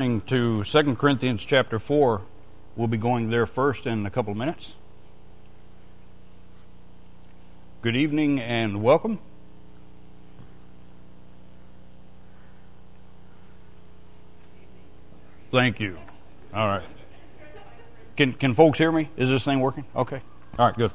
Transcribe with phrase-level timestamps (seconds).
[0.00, 2.22] to 2 Corinthians chapter 4.
[2.74, 4.72] We'll be going there first in a couple of minutes.
[7.82, 9.18] Good evening and welcome.
[15.50, 15.98] Thank you.
[16.54, 16.86] All right.
[18.16, 19.10] Can can folks hear me?
[19.18, 19.84] Is this thing working?
[19.94, 20.22] Okay.
[20.58, 20.76] All right.
[20.76, 20.92] Good.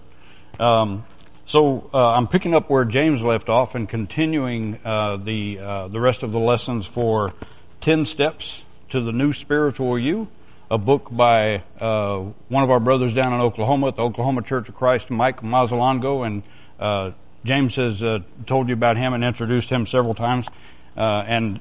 [0.60, 1.06] Um,
[1.46, 6.00] so uh, I'm picking up where James left off and continuing uh, the uh, the
[6.00, 7.34] rest of the lessons for
[7.82, 8.64] ten steps
[8.96, 10.26] to the new spiritual you,
[10.72, 14.70] a book by uh, one of our brothers down in Oklahoma at the Oklahoma Church
[14.70, 16.44] of Christ, Mike Mazzalongo, and
[16.80, 17.12] uh,
[17.44, 20.48] James has uh, told you about him and introduced him several times.
[20.96, 21.60] and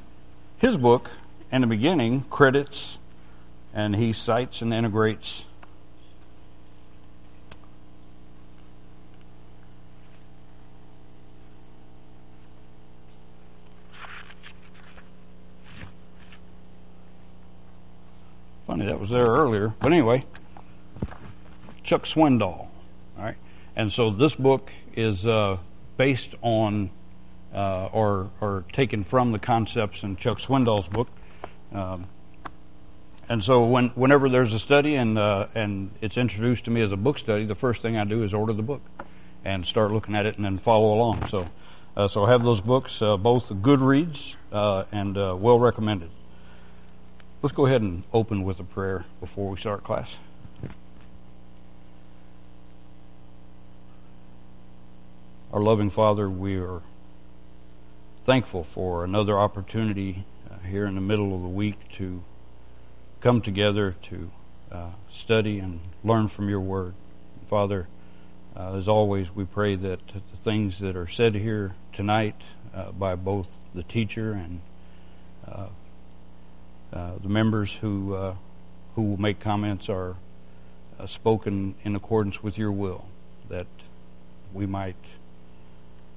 [0.58, 1.10] his book,
[1.50, 2.98] in the beginning, credits
[3.74, 5.44] and he cites and integrates
[18.66, 19.74] Funny that was there earlier.
[19.80, 20.22] But anyway,
[21.82, 22.68] Chuck Swindoll.
[23.18, 23.36] All right.
[23.76, 25.58] And so this book is uh,
[25.96, 26.90] based on
[27.54, 31.08] uh, or, or taken from the concepts in Chuck Swindoll's book.
[31.72, 32.06] Um,
[33.28, 36.92] and so when, whenever there's a study and, uh, and it's introduced to me as
[36.92, 38.82] a book study, the first thing I do is order the book
[39.44, 41.28] and start looking at it and then follow along.
[41.28, 41.48] So,
[41.96, 46.10] uh, so I have those books, uh, both good reads uh, and uh, well recommended.
[47.44, 50.16] Let's go ahead and open with a prayer before we start class.
[55.52, 56.80] Our loving Father, we are
[58.24, 62.24] thankful for another opportunity uh, here in the middle of the week to
[63.20, 64.30] come together to
[64.72, 66.94] uh, study and learn from your word.
[67.50, 67.88] Father,
[68.56, 72.40] uh, as always, we pray that the things that are said here tonight
[72.74, 74.60] uh, by both the teacher and
[75.46, 75.66] uh,
[76.94, 78.34] the members who uh,
[78.94, 80.16] who will make comments are
[80.98, 83.06] uh, spoken in accordance with your will,
[83.48, 83.66] that
[84.52, 84.96] we might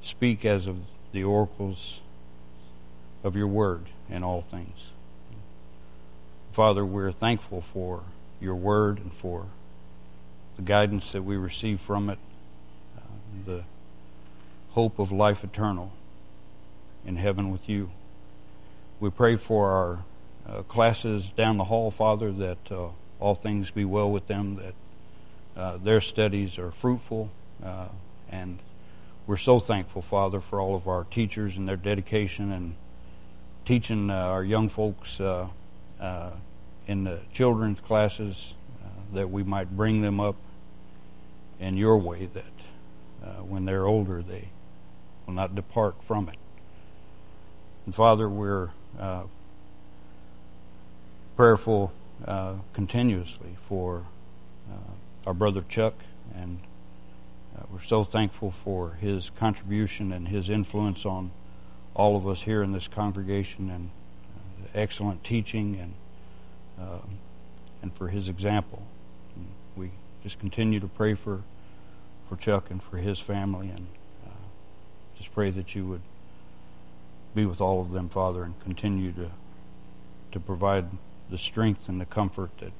[0.01, 0.77] speak as of
[1.11, 2.01] the oracles
[3.23, 4.88] of your word in all things.
[6.53, 8.03] Father, we're thankful for
[8.39, 9.47] your word and for
[10.55, 12.19] the guidance that we receive from it,
[12.97, 13.01] uh,
[13.45, 13.63] the
[14.71, 15.91] hope of life eternal
[17.05, 17.89] in heaven with you.
[18.99, 19.99] We pray for our
[20.47, 22.87] uh, classes down the hall, Father, that uh,
[23.19, 27.29] all things be well with them, that uh, their studies are fruitful.
[27.63, 27.87] Uh,
[28.29, 28.59] and
[29.25, 32.75] we're so thankful, Father, for all of our teachers and their dedication and
[33.65, 35.47] teaching uh, our young folks uh,
[36.87, 38.53] in the children's classes
[39.13, 40.35] that we might bring them up
[41.59, 42.43] in your way, that
[43.43, 44.49] when they're older, they
[45.25, 46.35] will not depart from it.
[47.85, 48.69] And Father, we're
[51.37, 51.93] prayerful
[52.25, 54.03] uh, continuously for
[54.71, 55.93] uh, our brother Chuck,
[56.35, 56.57] and
[57.55, 61.29] uh, we're so thankful for his contribution and his influence on
[61.93, 63.91] all of us here in this congregation, and
[64.35, 65.93] uh, excellent teaching, and
[67.83, 68.87] and for his example.
[69.35, 69.45] And
[69.75, 69.91] we
[70.23, 71.43] just continue to pray for
[72.27, 73.85] for Chuck and for his family, and
[74.25, 74.47] uh,
[75.15, 76.01] just pray that you would
[77.35, 79.29] be with all of them, Father, and continue to
[80.31, 80.85] to provide
[81.29, 82.71] the strength and the comfort that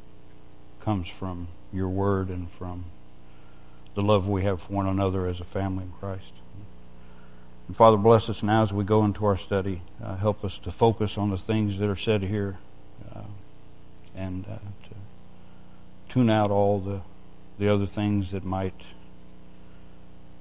[0.80, 2.86] comes from your word and from
[3.96, 6.32] the love we have for one another as a family in Christ.
[7.68, 9.82] And Father, bless us now as we go into our study.
[10.02, 12.58] Uh, help us to focus on the things that are said here
[13.14, 13.22] uh,
[14.16, 14.96] and uh, to
[16.10, 17.02] tune out all the,
[17.60, 18.82] the other things that might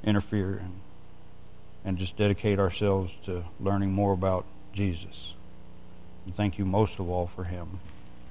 [0.05, 0.81] interfere and,
[1.84, 5.34] and just dedicate ourselves to learning more about Jesus.
[6.25, 7.81] And thank you most of all for him.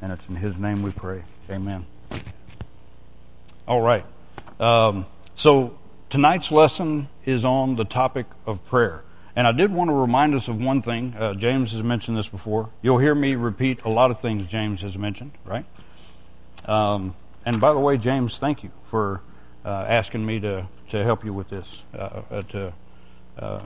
[0.06, 1.24] And it's in His name we pray.
[1.50, 1.84] Amen.
[3.68, 4.06] All right.
[4.60, 5.80] Um, so
[6.12, 9.02] tonight's lesson is on the topic of prayer.
[9.36, 11.16] And I did want to remind us of one thing.
[11.18, 12.70] Uh, James has mentioned this before.
[12.84, 15.66] You'll hear me repeat a lot of things James has mentioned, right?
[16.68, 19.22] Um, and by the way, James, thank you for
[19.66, 21.82] uh, asking me to, to help you with this.
[21.98, 22.74] Uh, uh to,
[23.40, 23.62] uh,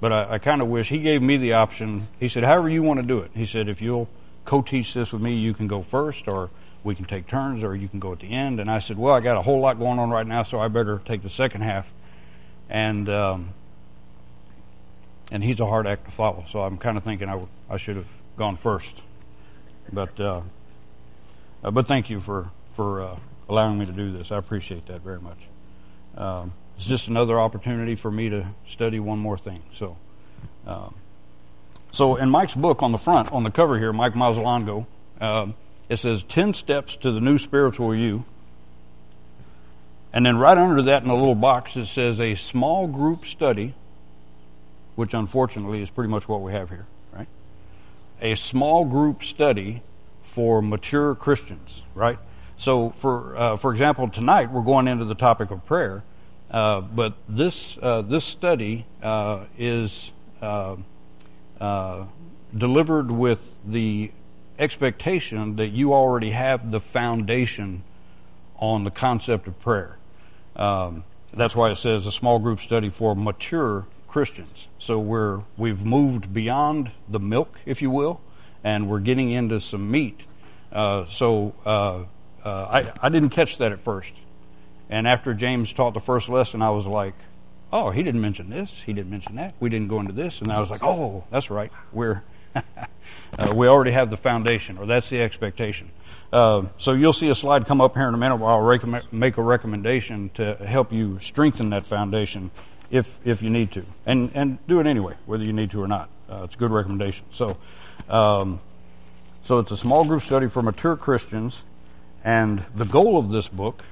[0.00, 2.06] but I, I kind of wish he gave me the option.
[2.20, 3.32] He said, however you want to do it.
[3.34, 4.08] He said, if you'll
[4.44, 5.34] co-teach this with me.
[5.36, 6.50] You can go first, or
[6.84, 8.60] we can take turns, or you can go at the end.
[8.60, 10.68] And I said, well, I got a whole lot going on right now, so I
[10.68, 11.92] better take the second half.
[12.68, 13.50] And um,
[15.30, 17.76] and he's a hard act to follow, so I'm kind of thinking I, w- I
[17.76, 18.94] should have gone first.
[19.92, 20.40] But uh,
[21.62, 23.16] uh, but thank you for for uh,
[23.48, 24.32] allowing me to do this.
[24.32, 25.38] I appreciate that very much.
[26.16, 29.62] Um, it's just another opportunity for me to study one more thing.
[29.72, 29.96] So.
[30.66, 30.94] Um,
[31.92, 34.86] So in Mike's book on the front, on the cover here, Mike Mazzalongo,
[35.20, 35.48] uh,
[35.90, 38.24] it says 10 steps to the new spiritual you.
[40.14, 43.74] And then right under that in a little box, it says a small group study,
[44.94, 47.28] which unfortunately is pretty much what we have here, right?
[48.22, 49.82] A small group study
[50.22, 52.18] for mature Christians, right?
[52.56, 56.04] So, for uh, for example, tonight we're going into the topic of prayer,
[56.50, 60.10] uh, but this uh, this study uh, is
[61.62, 62.04] uh,
[62.52, 64.10] delivered with the
[64.58, 67.84] expectation that you already have the foundation
[68.58, 69.96] on the concept of prayer.
[70.56, 74.66] Um, that's why it says a small group study for mature Christians.
[74.80, 78.20] So we're we've moved beyond the milk, if you will,
[78.64, 80.20] and we're getting into some meat.
[80.72, 82.02] Uh, so uh,
[82.44, 84.12] uh, I I didn't catch that at first,
[84.90, 87.14] and after James taught the first lesson, I was like,
[87.72, 90.52] oh, he didn't mention this, he didn't mention that, we didn't go into this, and
[90.52, 92.22] I was like, oh, that's right, we're
[92.54, 95.90] uh, we already have the foundation, or that's the expectation.
[96.32, 99.12] Uh, so you'll see a slide come up here in a minute where I'll rec-
[99.12, 102.50] make a recommendation to help you strengthen that foundation
[102.90, 105.88] if if you need to, and and do it anyway, whether you need to or
[105.88, 106.08] not.
[106.30, 107.24] Uh, it's a good recommendation.
[107.32, 107.56] So,
[108.08, 108.60] um,
[109.44, 111.62] so it's a small group study for mature Christians,
[112.24, 113.84] and the goal of this book.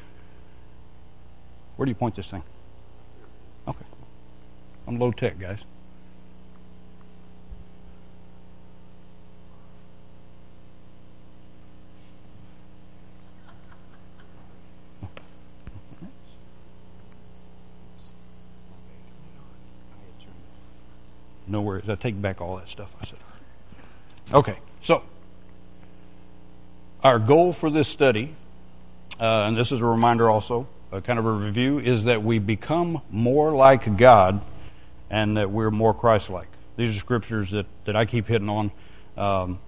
[1.76, 2.42] Where do you point this thing?
[4.90, 5.64] I'm low tech, guys.
[21.46, 21.88] No worries.
[21.88, 23.18] I take back all that stuff I said.
[24.34, 25.04] Okay, so
[27.04, 28.34] our goal for this study,
[29.20, 32.40] uh, and this is a reminder also, a kind of a review, is that we
[32.40, 34.40] become more like God
[35.10, 36.48] and that we're more Christ-like.
[36.76, 38.70] These are scriptures that, that I keep hitting on.
[39.16, 39.58] Um,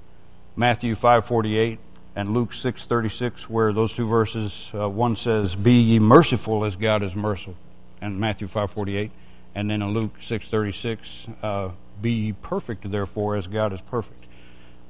[0.57, 1.79] Matthew 5:48
[2.15, 7.03] and Luke 6:36, where those two verses, uh, one says, "Be ye merciful as God
[7.03, 7.57] is merciful,"
[8.01, 9.11] and Matthew 5:48,
[9.55, 14.25] and then in Luke 6:36, uh, "Be perfect, therefore, as God is perfect."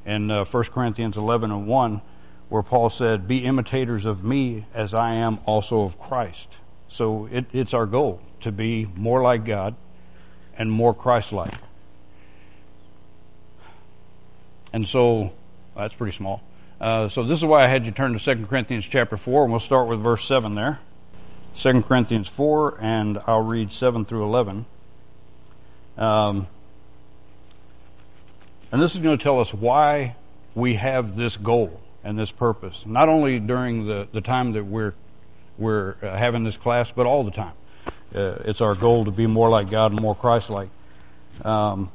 [0.04, 2.00] And uh, 1 Corinthians 11 and 1,
[2.48, 6.48] where Paul said, "Be imitators of me, as I am also of Christ."
[6.88, 9.76] So it, it's our goal to be more like God
[10.62, 11.52] and more Christ-like.
[14.72, 15.32] And so
[15.76, 16.40] that's pretty small.
[16.80, 19.50] Uh, so this is why I had you turn to 2 Corinthians chapter 4, and
[19.50, 20.78] we'll start with verse 7 there.
[21.56, 24.64] 2 Corinthians 4, and I'll read 7 through 11.
[25.98, 26.46] Um,
[28.70, 30.14] and this is going to tell us why
[30.54, 34.94] we have this goal and this purpose, not only during the, the time that we're,
[35.58, 37.52] we're uh, having this class, but all the time.
[38.14, 40.68] Uh, it's our goal to be more like God and more Christ-like.
[41.44, 41.90] Um,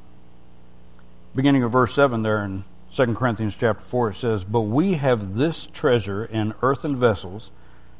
[1.36, 2.64] beginning of verse 7 there in
[2.96, 7.52] 2 Corinthians chapter 4, it says, But we have this treasure in earthen vessels,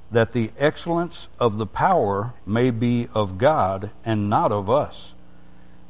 [0.10, 5.14] that the excellence of the power may be of God and not of us.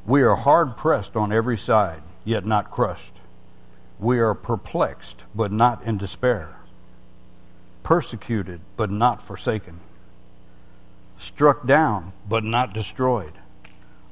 [0.04, 3.12] We are hard pressed on every side, yet not crushed.
[3.98, 6.56] We are perplexed, but not in despair.
[7.82, 9.80] Persecuted, but not forsaken.
[11.18, 13.32] Struck down, but not destroyed.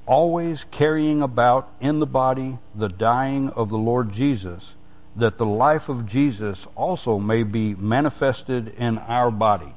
[0.07, 4.75] Always carrying about in the body the dying of the Lord Jesus,
[5.15, 9.73] that the life of Jesus also may be manifested in our body.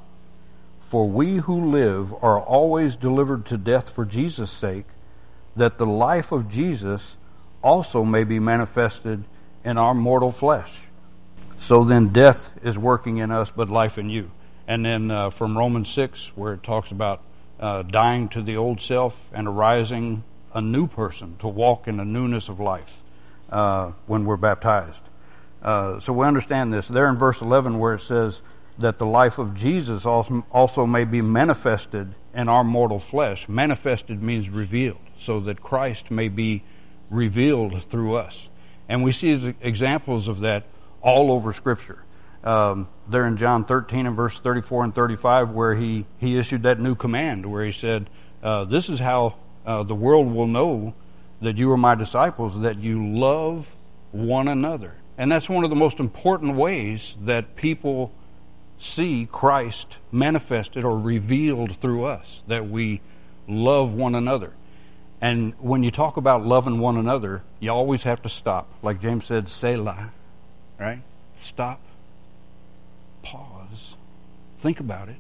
[0.81, 4.85] For we who live are always delivered to death for Jesus' sake,
[5.55, 7.15] that the life of Jesus
[7.63, 9.23] also may be manifested
[9.63, 10.85] in our mortal flesh.
[11.59, 14.31] So then death is working in us, but life in you.
[14.67, 17.21] And then uh, from Romans 6, where it talks about
[17.59, 20.23] uh, dying to the old self and arising
[20.53, 22.99] a new person to walk in the newness of life
[23.51, 25.01] uh, when we're baptized.
[25.61, 26.87] Uh, so we understand this.
[26.87, 28.41] There in verse 11, where it says,
[28.79, 33.47] that the life of Jesus also may be manifested in our mortal flesh.
[33.49, 36.63] Manifested means revealed, so that Christ may be
[37.09, 38.47] revealed through us.
[38.87, 40.63] And we see examples of that
[41.01, 41.99] all over Scripture.
[42.43, 46.79] Um, there in John 13 and verse 34 and 35, where he, he issued that
[46.79, 48.09] new command, where he said,
[48.41, 50.93] uh, This is how uh, the world will know
[51.41, 53.73] that you are my disciples, that you love
[54.11, 54.93] one another.
[55.17, 58.13] And that's one of the most important ways that people
[58.79, 63.01] see Christ manifested or revealed through us, that we
[63.47, 64.53] love one another.
[65.21, 68.69] And when you talk about loving one another, you always have to stop.
[68.81, 70.11] Like James said, Selah,
[70.79, 71.01] right?
[71.37, 71.81] Stop,
[73.29, 73.95] pause,
[74.57, 75.15] think about it,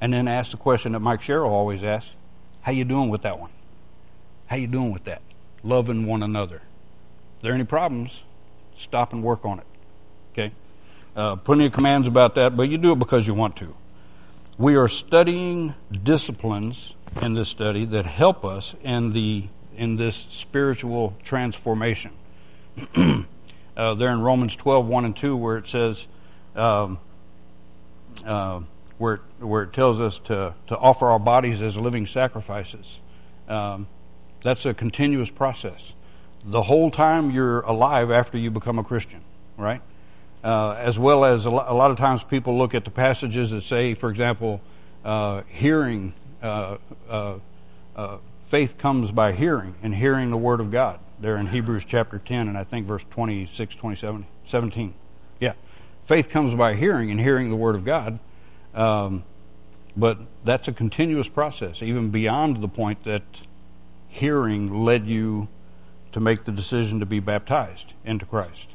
[0.00, 2.10] and then ask the question that Mike Sherrill always asks,
[2.62, 3.50] how you doing with that one?
[4.46, 5.22] How you doing with that?
[5.62, 6.62] Loving one another.
[7.40, 8.22] there are any problems,
[8.76, 9.66] stop and work on it.
[10.32, 10.52] Okay?
[11.16, 13.74] Uh, plenty of commands about that, but you do it because you want to.
[14.58, 19.44] We are studying disciplines in this study that help us in the
[19.76, 22.10] in this spiritual transformation.
[23.76, 26.06] uh, there in Romans 12, 1 and 2, where it says,
[26.56, 26.98] um,
[28.24, 28.60] uh,
[28.98, 32.98] where, where it tells us to, to offer our bodies as living sacrifices.
[33.48, 33.86] Um,
[34.42, 35.92] that's a continuous process.
[36.44, 39.20] The whole time you're alive after you become a Christian,
[39.56, 39.80] right?
[40.44, 43.50] Uh, as well as a lot, a lot, of times people look at the passages
[43.50, 44.60] that say, for example,
[45.04, 46.76] uh, hearing, uh,
[47.08, 47.34] uh,
[47.96, 51.00] uh, faith comes by hearing, and hearing the Word of God.
[51.18, 54.94] There in Hebrews chapter 10, and I think verse 26, 27, 17.
[56.06, 58.20] Faith comes by hearing, and hearing the Word of God.
[58.74, 59.24] Um,
[59.96, 63.22] but that's a continuous process, even beyond the point that
[64.08, 65.48] hearing led you
[66.12, 68.68] to make the decision to be baptized into Christ.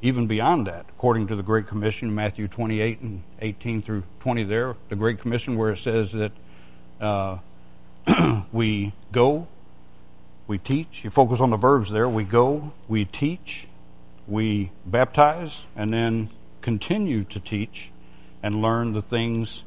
[0.00, 4.74] Even beyond that, according to the Great Commission, Matthew 28 and 18 through 20 there,
[4.88, 6.32] the Great Commission where it says that
[7.00, 7.38] uh,
[8.52, 9.46] we go,
[10.48, 11.04] we teach.
[11.04, 12.08] You focus on the verbs there.
[12.08, 13.68] We go, we teach,
[14.26, 17.90] we baptize, and then continue to teach
[18.42, 19.64] and learn the things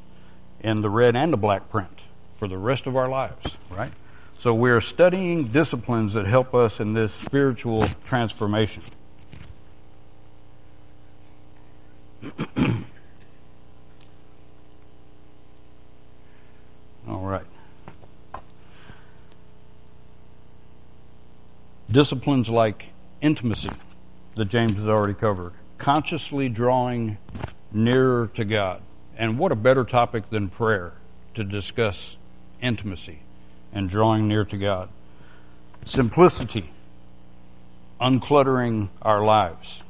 [0.61, 1.99] in the red and the black print
[2.37, 3.91] for the rest of our lives, right?
[4.39, 8.83] So we're studying disciplines that help us in this spiritual transformation.
[17.07, 17.45] All right.
[21.91, 22.87] Disciplines like
[23.21, 23.69] intimacy
[24.35, 27.17] that James has already covered, consciously drawing
[27.71, 28.81] nearer to God.
[29.17, 30.93] And what a better topic than prayer
[31.35, 32.17] to discuss
[32.61, 33.19] intimacy
[33.73, 34.89] and drawing near to God.
[35.85, 36.69] Simplicity,
[38.01, 39.81] uncluttering our lives.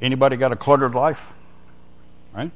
[0.00, 1.32] Anybody got a cluttered life?
[2.32, 2.50] Right?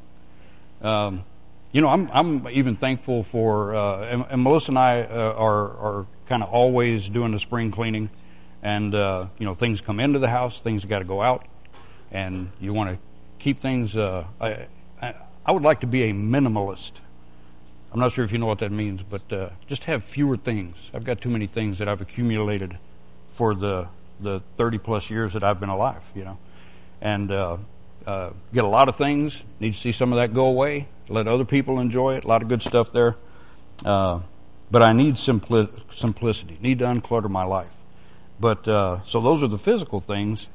[0.80, 1.24] Um,
[1.72, 5.64] you know, I'm, I'm even thankful for, uh, and, and, Melissa and I uh, are,
[5.76, 8.10] are kind of always doing the spring cleaning.
[8.64, 11.46] And, uh, you know, things come into the house, things got to go out.
[12.10, 12.98] And you want to
[13.38, 14.66] keep things, uh, I,
[15.00, 15.14] I,
[15.46, 16.92] I would like to be a minimalist.
[17.92, 20.90] I'm not sure if you know what that means, but uh, just have fewer things.
[20.92, 22.78] I've got too many things that I've accumulated
[23.34, 23.86] for the
[24.20, 26.38] the 30 plus years that I've been alive, you know,
[27.00, 27.56] and uh,
[28.06, 29.42] uh, get a lot of things.
[29.60, 30.88] Need to see some of that go away.
[31.08, 32.24] Let other people enjoy it.
[32.24, 33.16] A lot of good stuff there,
[33.84, 34.20] uh,
[34.70, 36.58] but I need simpli- simplicity.
[36.60, 37.73] Need to unclutter my life.
[38.40, 40.46] But uh, so those are the physical things.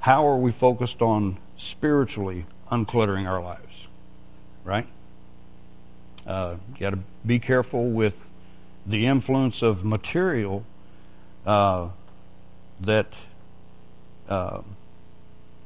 [0.00, 3.88] How are we focused on spiritually uncluttering our lives?
[4.64, 4.86] Right?
[6.26, 8.24] Uh, got to be careful with
[8.86, 10.64] the influence of material
[11.46, 11.88] uh,
[12.80, 13.14] that
[14.28, 14.62] uh,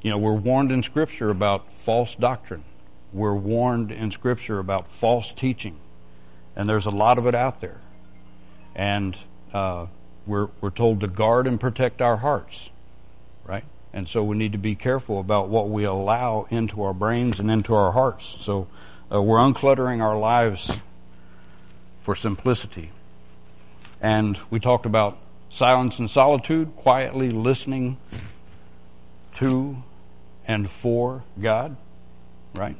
[0.03, 2.65] you know we're warned in Scripture about false doctrine.
[3.13, 5.77] We're warned in Scripture about false teaching,
[6.55, 7.81] and there's a lot of it out there.
[8.75, 9.17] And
[9.53, 9.87] uh,
[10.27, 12.71] we're we're told to guard and protect our hearts,
[13.45, 13.65] right?
[13.93, 17.51] And so we need to be careful about what we allow into our brains and
[17.51, 18.37] into our hearts.
[18.41, 18.69] So
[19.13, 20.81] uh, we're uncluttering our lives
[22.03, 22.91] for simplicity.
[24.01, 25.19] And we talked about
[25.51, 27.97] silence and solitude, quietly listening
[29.37, 29.83] to
[30.47, 31.77] and for God,
[32.55, 32.77] right?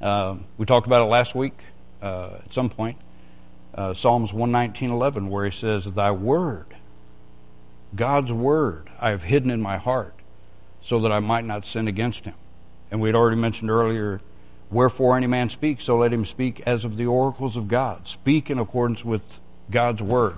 [0.00, 1.54] Uh, we talked about it last week
[2.02, 2.96] uh, at some point.
[3.74, 6.66] Uh, Psalms 119.11 where he says, Thy word,
[7.94, 10.14] God's word, I have hidden in my heart
[10.80, 12.34] so that I might not sin against him.
[12.90, 14.20] And we had already mentioned earlier
[14.74, 18.08] Wherefore any man speaks, so let him speak as of the oracles of God.
[18.08, 19.22] Speak in accordance with
[19.70, 20.36] God's word.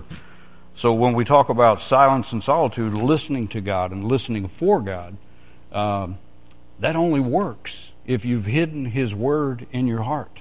[0.76, 5.16] So when we talk about silence and solitude, listening to God and listening for God,
[5.72, 6.18] um,
[6.80, 10.40] that only works if you've hidden His word in your heart,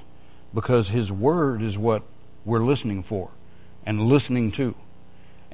[0.53, 2.03] because His word is what
[2.43, 3.29] we're listening for
[3.85, 4.75] and listening to,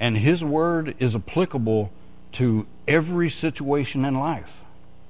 [0.02, 1.92] and His word is applicable
[2.34, 4.62] to every situation in life.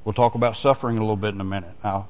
[0.03, 1.71] We'll talk about suffering a little bit in a minute.
[1.81, 2.07] Now,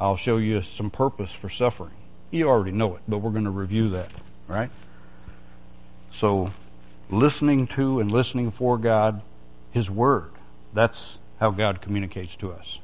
[0.00, 1.92] I'll show you some purpose for suffering.
[2.30, 4.10] You already know it, but we're going to review that,
[4.48, 4.70] right?
[6.14, 6.50] So,
[7.10, 9.20] listening to and listening for God,
[9.72, 10.30] His Word,
[10.72, 12.78] that's how God communicates to us.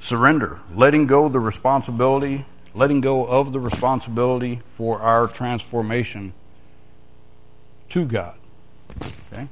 [0.00, 2.44] Surrender, letting go the responsibility,
[2.74, 6.32] letting go of the responsibility for our transformation
[7.90, 8.34] to God.
[9.32, 9.48] Okay?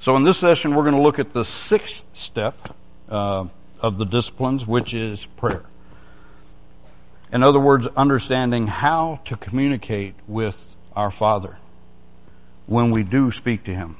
[0.00, 2.56] So, in this session, we're going to look at the sixth step.
[3.08, 3.46] Uh,
[3.82, 5.64] of the disciplines, which is prayer.
[7.32, 11.56] In other words, understanding how to communicate with our Father
[12.66, 13.96] when we do speak to Him.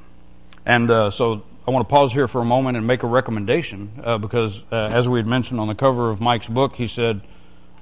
[0.64, 3.90] And uh, so I want to pause here for a moment and make a recommendation
[4.04, 7.20] uh, because, uh, as we had mentioned on the cover of Mike's book, he said,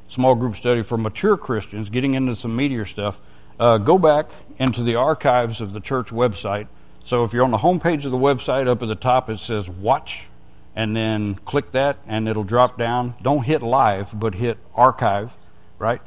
[0.08, 3.20] small group study for mature Christians, getting into some meatier stuff.
[3.61, 6.67] Uh, go back into the archives of the church website.
[7.05, 9.69] So if you're on the homepage of the website, up at the top it says
[9.69, 10.25] Watch,
[10.75, 13.17] and then click that, and it'll drop down.
[13.21, 15.31] Don't hit live, but hit archive,
[15.79, 16.00] right?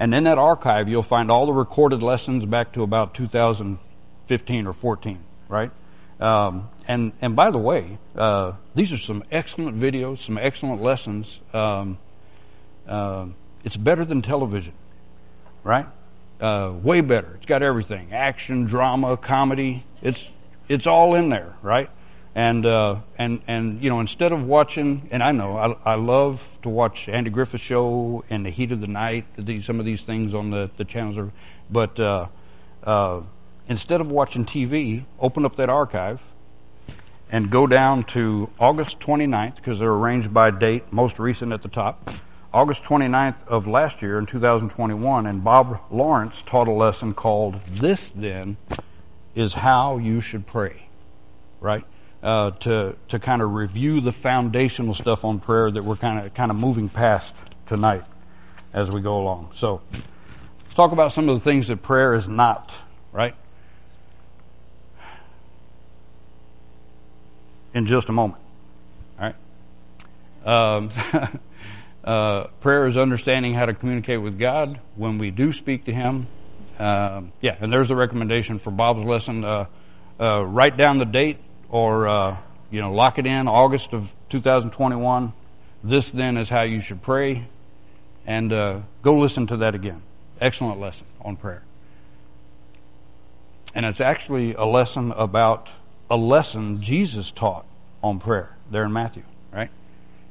[0.00, 4.72] And in that archive, you'll find all the recorded lessons back to about 2015 or
[4.72, 5.70] 14, right?
[6.18, 11.38] Um, and and by the way, uh, these are some excellent videos, some excellent lessons.
[11.52, 11.98] Um,
[12.88, 13.26] uh,
[13.62, 14.72] it's better than television,
[15.62, 15.86] right?
[16.40, 17.32] Uh, way better.
[17.36, 19.84] It's got everything: action, drama, comedy.
[20.02, 20.28] It's
[20.68, 21.88] it's all in there, right?
[22.34, 26.46] And uh, and and you know, instead of watching, and I know I, I love
[26.62, 29.24] to watch Andy Griffith show and the heat of the night.
[29.36, 31.30] These some of these things on the the channels are,
[31.70, 32.26] but uh,
[32.84, 33.22] uh,
[33.68, 36.20] instead of watching TV, open up that archive
[37.30, 41.68] and go down to August 29th, because they're arranged by date, most recent at the
[41.68, 42.10] top.
[42.56, 48.10] August 29th of last year in 2021, and Bob Lawrence taught a lesson called This
[48.12, 48.56] Then
[49.34, 50.88] is How You Should Pray,
[51.60, 51.84] right?
[52.22, 56.32] Uh, to to kind of review the foundational stuff on prayer that we're kind of
[56.32, 57.34] kind of moving past
[57.66, 58.04] tonight
[58.72, 59.50] as we go along.
[59.52, 62.72] So let's talk about some of the things that prayer is not,
[63.12, 63.34] right?
[67.74, 68.40] in just a moment.
[69.20, 70.76] All right.
[70.76, 70.90] Um,
[72.06, 76.28] uh, prayer is understanding how to communicate with God when we do speak to Him.
[76.78, 79.44] Uh, yeah, and there's the recommendation for Bob's lesson.
[79.44, 79.66] Uh,
[80.18, 82.36] uh write down the date or, uh,
[82.70, 85.32] you know, lock it in August of 2021.
[85.82, 87.46] This then is how you should pray.
[88.26, 90.02] And uh, go listen to that again.
[90.40, 91.62] Excellent lesson on prayer.
[93.74, 95.68] And it's actually a lesson about
[96.10, 97.66] a lesson Jesus taught
[98.02, 99.22] on prayer there in Matthew,
[99.52, 99.70] right?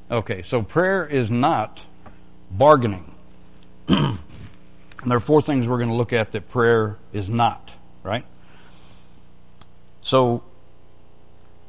[0.09, 1.81] Okay, so prayer is not
[2.51, 3.11] bargaining.
[3.87, 4.19] and
[5.05, 7.71] there are four things we're going to look at that prayer is not,
[8.03, 8.23] right?
[10.03, 10.43] So,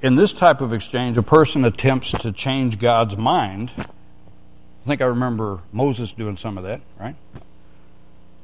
[0.02, 3.72] in this type of exchange, a person attempts to change God's mind.
[3.78, 7.16] I think I remember Moses doing some of that, right?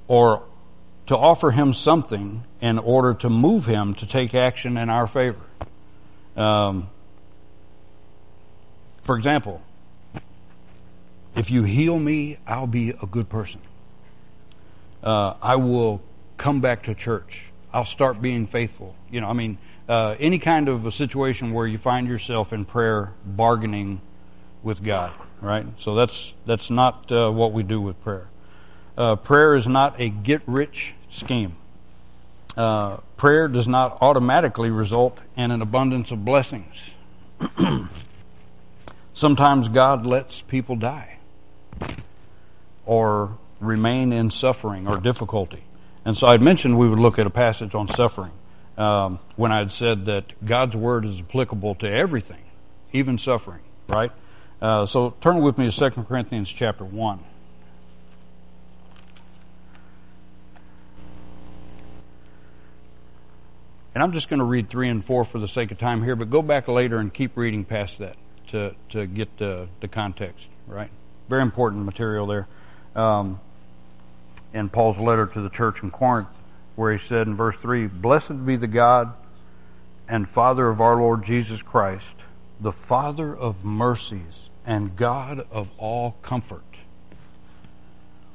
[0.08, 0.42] Or
[1.08, 5.40] to offer him something in order to move him to take action in our favor.
[6.34, 6.88] Um,
[9.02, 9.60] for example,
[11.34, 13.60] if you heal me, I'll be a good person.
[15.02, 16.00] Uh, I will
[16.36, 17.50] come back to church.
[17.72, 18.94] I'll start being faithful.
[19.10, 22.64] You know, I mean, uh, any kind of a situation where you find yourself in
[22.64, 24.00] prayer bargaining
[24.62, 25.66] with God, right?
[25.80, 28.28] So that's that's not uh, what we do with prayer.
[28.96, 31.56] Uh, prayer is not a get rich scheme.
[32.56, 36.90] Uh, prayer does not automatically result in an abundance of blessings.
[39.14, 41.12] Sometimes God lets people die
[42.86, 45.62] or remain in suffering or difficulty.
[46.04, 48.32] And so I'd mentioned we would look at a passage on suffering
[48.76, 52.42] um, when I'd said that God's word is applicable to everything,
[52.92, 54.10] even suffering, right?
[54.60, 57.18] Uh, so turn with me to 2 Corinthians chapter 1.
[63.94, 66.16] And I'm just going to read 3 and 4 for the sake of time here,
[66.16, 68.16] but go back later and keep reading past that
[68.48, 70.90] to, to get the, the context, right?
[71.28, 72.48] Very important material there.
[72.94, 73.40] Um,
[74.52, 76.28] in Paul's letter to the church in Corinth,
[76.76, 79.14] where he said in verse 3 Blessed be the God
[80.08, 82.14] and Father of our Lord Jesus Christ,
[82.60, 86.62] the Father of mercies and God of all comfort,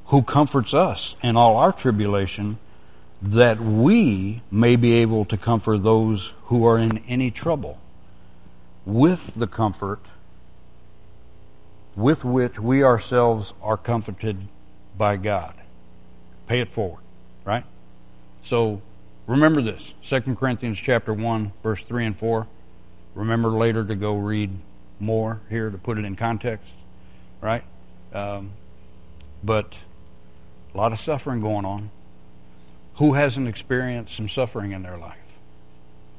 [0.07, 2.57] who comforts us in all our tribulation,
[3.21, 7.79] that we may be able to comfort those who are in any trouble
[8.85, 9.99] with the comfort
[11.97, 14.37] with which we ourselves are comforted
[14.95, 15.55] by God.
[16.45, 17.01] Pay it forward,
[17.43, 17.63] right?
[18.43, 18.83] So
[19.25, 22.47] remember this 2 Corinthians chapter 1, verse 3 and 4.
[23.15, 24.51] Remember later to go read
[24.99, 26.71] more here to put it in context,
[27.41, 27.63] right?
[28.13, 28.51] Um,
[29.43, 29.73] but
[30.73, 31.89] a lot of suffering going on.
[32.97, 35.17] Who hasn't experienced some suffering in their life,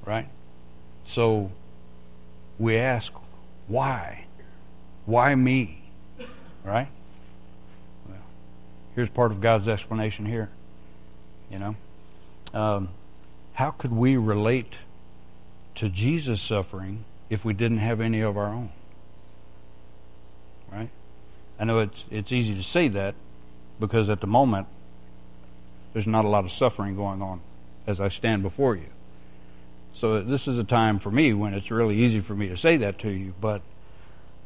[0.05, 0.29] right?
[1.05, 1.53] So
[2.59, 3.12] we ask,
[3.69, 4.27] why?
[5.09, 5.81] Why me?
[6.62, 6.88] Right?
[8.07, 8.18] Well,
[8.94, 10.51] here's part of God's explanation here.
[11.51, 11.77] You know?
[12.53, 12.90] Um,
[13.55, 14.75] how could we relate
[15.77, 18.68] to Jesus' suffering if we didn't have any of our own?
[20.71, 20.90] Right?
[21.59, 23.14] I know it's it's easy to say that
[23.81, 24.66] because at the moment
[25.94, 27.40] there's not a lot of suffering going on
[27.87, 28.90] as I stand before you.
[29.94, 32.77] So this is a time for me when it's really easy for me to say
[32.77, 33.62] that to you, but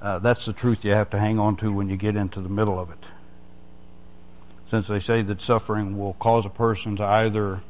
[0.02, 2.48] uh, that's the truth you have to hang on to when you get into the
[2.48, 2.98] middle of it.
[4.66, 7.60] Since they say that suffering will cause a person to either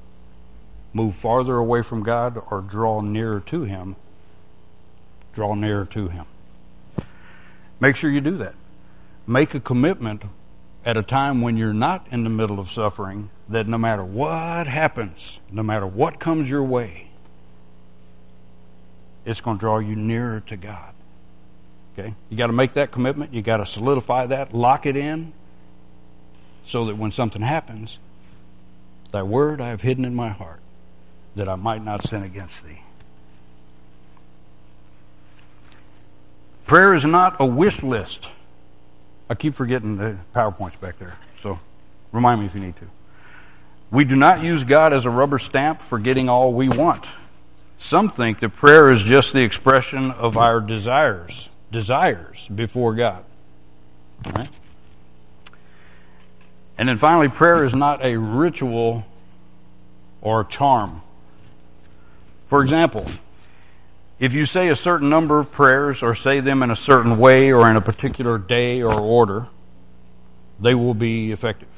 [0.95, 3.97] move farther away from God or draw nearer to Him,
[5.35, 6.25] draw nearer to Him.
[7.81, 8.55] Make sure you do that.
[9.27, 10.23] Make a commitment
[10.87, 14.67] at a time when you're not in the middle of suffering that no matter what
[14.67, 17.09] happens, no matter what comes your way,
[19.27, 20.95] it's going to draw you nearer to God.
[21.99, 22.15] Okay?
[22.31, 23.35] You got to make that commitment.
[23.35, 25.33] You got to solidify that, lock it in,
[26.65, 27.99] so that when something happens,
[29.11, 30.61] thy word I have hidden in my heart,
[31.37, 32.81] that I might not sin against thee.
[36.67, 38.29] Prayer is not a wish list.
[39.29, 41.59] I keep forgetting the PowerPoints back there, so
[42.13, 42.87] remind me if you need to.
[43.91, 47.05] We do not use God as a rubber stamp for getting all we want.
[47.79, 53.25] Some think that prayer is just the expression of our desires, desires before God.
[54.25, 54.49] Right?
[56.79, 59.05] And then finally, prayer is not a ritual
[60.21, 61.03] or a charm.
[62.47, 63.07] For example,
[64.21, 67.53] if you say a certain number of prayers or say them in a certain way
[67.53, 69.49] or in a particular day or order,
[70.61, 71.69] they will be effective.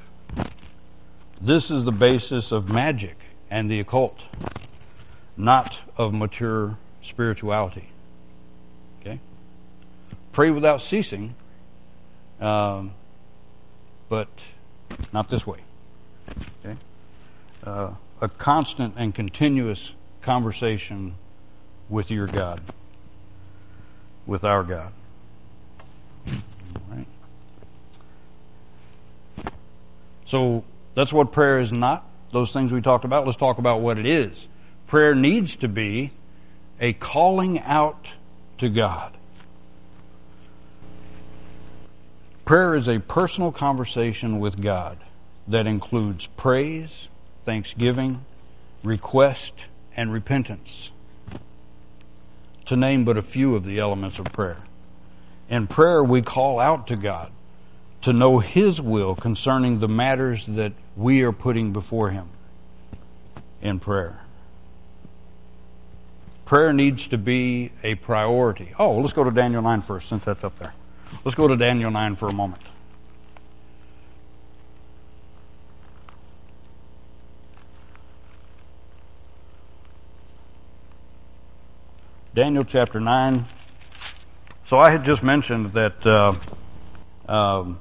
[1.40, 3.16] This is the basis of magic
[3.50, 4.20] and the occult
[5.36, 7.88] not of mature spirituality.
[10.34, 11.34] Pray without ceasing,
[12.40, 12.92] um,
[14.10, 14.28] but
[15.12, 15.60] not this way.
[16.64, 16.76] Okay?
[17.64, 21.14] Uh, a constant and continuous conversation
[21.88, 22.60] with your God,
[24.26, 24.92] with our God.
[30.26, 32.04] So that's what prayer is not.
[32.32, 33.24] Those things we talked about.
[33.24, 34.48] Let's talk about what it is
[34.86, 36.10] prayer needs to be
[36.80, 38.12] a calling out
[38.58, 39.12] to God.
[42.44, 44.98] Prayer is a personal conversation with God
[45.48, 47.08] that includes praise,
[47.46, 48.22] thanksgiving,
[48.82, 49.64] request,
[49.96, 50.90] and repentance,
[52.66, 54.62] to name but a few of the elements of prayer.
[55.48, 57.32] In prayer, we call out to God
[58.02, 62.28] to know His will concerning the matters that we are putting before Him
[63.62, 64.20] in prayer.
[66.44, 68.74] Prayer needs to be a priority.
[68.78, 70.74] Oh, let's go to Daniel 9 first, since that's up there.
[71.24, 72.62] Let's go to Daniel 9 for a moment.
[82.34, 83.44] Daniel chapter 9.
[84.64, 86.34] So I had just mentioned that uh,
[87.28, 87.78] um,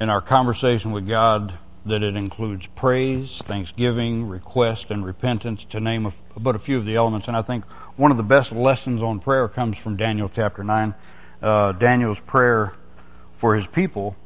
[0.00, 6.06] in our conversation with God, that it includes praise, thanksgiving, request, and repentance, to name
[6.06, 7.28] a, but a few of the elements.
[7.28, 7.64] And I think
[7.96, 10.94] one of the best lessons on prayer comes from Daniel chapter 9,
[11.42, 12.74] uh, Daniel's prayer
[13.38, 14.16] for his people.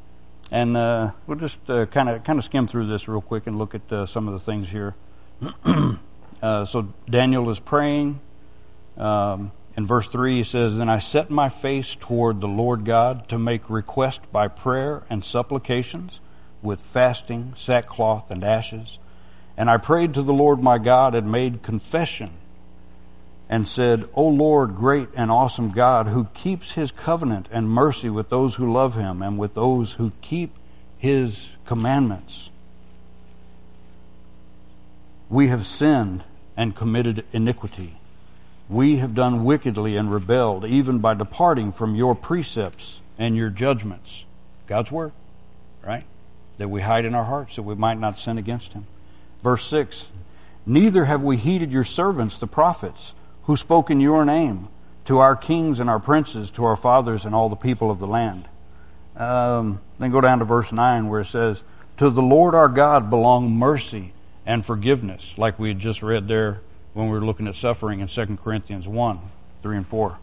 [0.51, 3.73] And uh, we'll just kind of kind of skim through this real quick and look
[3.73, 4.95] at uh, some of the things here.
[6.43, 8.19] Uh, so Daniel is praying.
[8.97, 13.29] Um, in verse 3, he says, Then I set my face toward the Lord God
[13.29, 16.19] to make request by prayer and supplications
[16.63, 18.97] with fasting, sackcloth, and ashes.
[19.55, 22.31] And I prayed to the Lord my God and made confession
[23.49, 28.29] and said, O Lord, great and awesome God, who keeps his covenant and mercy with
[28.29, 30.55] those who love him and with those who keep
[30.97, 32.49] his commandments.
[35.29, 36.23] We have sinned
[36.55, 37.95] and committed iniquity.
[38.69, 44.23] We have done wickedly and rebelled, even by departing from your precepts and your judgments.
[44.67, 45.11] God's word,
[45.85, 46.05] right?
[46.57, 48.85] That we hide in our hearts that we might not sin against him.
[49.41, 50.07] Verse 6
[50.65, 53.13] Neither have we heeded your servants, the prophets,
[53.43, 54.69] who spoke in your name
[55.05, 58.07] to our kings and our princes, to our fathers and all the people of the
[58.07, 58.45] land.
[59.17, 61.61] Um, then go down to verse 9 where it says,
[61.97, 64.13] To the Lord our God belong mercy
[64.45, 66.61] and forgiveness, like we had just read there
[66.93, 69.19] when we were looking at suffering in 2 Corinthians 1
[69.61, 70.17] 3 and 4.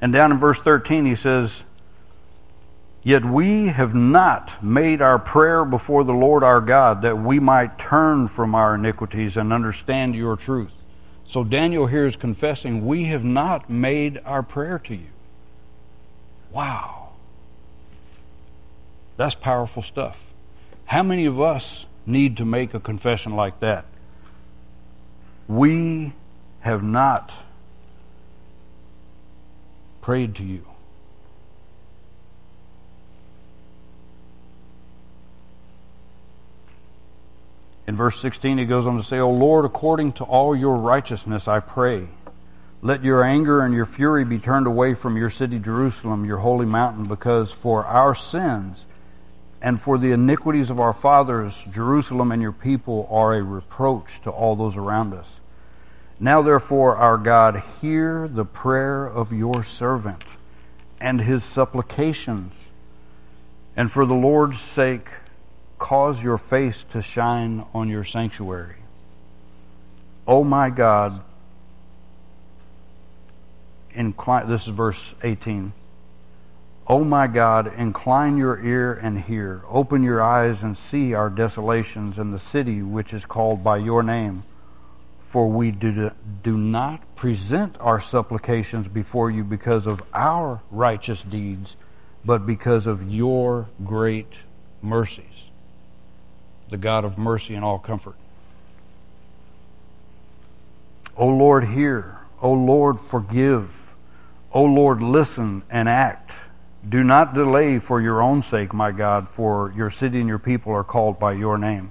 [0.00, 1.62] And down in verse 13 he says,
[3.04, 7.78] Yet we have not made our prayer before the Lord our God that we might
[7.78, 10.72] turn from our iniquities and understand your truth.
[11.26, 15.08] So Daniel here is confessing, we have not made our prayer to you.
[16.52, 17.08] Wow.
[19.16, 20.24] That's powerful stuff.
[20.84, 23.86] How many of us need to make a confession like that?
[25.48, 26.12] We
[26.60, 27.32] have not
[30.00, 30.66] prayed to you.
[37.86, 41.48] In verse 16, he goes on to say, O Lord, according to all your righteousness,
[41.48, 42.08] I pray.
[42.80, 46.66] Let your anger and your fury be turned away from your city, Jerusalem, your holy
[46.66, 48.86] mountain, because for our sins
[49.60, 54.30] and for the iniquities of our fathers, Jerusalem and your people are a reproach to
[54.30, 55.40] all those around us.
[56.18, 60.22] Now, therefore, our God, hear the prayer of your servant
[61.00, 62.54] and his supplications.
[63.76, 65.08] And for the Lord's sake,
[65.82, 68.76] cause your face to shine on your sanctuary.
[70.28, 71.20] O oh my God,
[73.92, 75.72] incline, this is verse 18.
[76.86, 79.62] O oh my God, incline your ear and hear.
[79.68, 84.04] Open your eyes and see our desolations in the city which is called by your
[84.04, 84.44] name.
[85.24, 86.12] For we do,
[86.44, 91.74] do not present our supplications before you because of our righteous deeds,
[92.24, 94.32] but because of your great
[94.80, 95.48] mercies.
[96.72, 98.14] The God of mercy and all comfort.
[101.18, 102.18] O Lord, hear.
[102.40, 103.78] O Lord, forgive.
[104.52, 106.30] O Lord, listen and act.
[106.88, 110.72] Do not delay for your own sake, my God, for your city and your people
[110.72, 111.90] are called by your name.